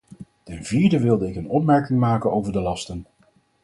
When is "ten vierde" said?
0.43-0.99